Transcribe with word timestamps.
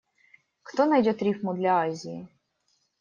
Кто 0.69 0.87
найдёт 0.93 1.21
рифму 1.27 1.53
для 1.59 1.77
«Азии»? 1.85 2.19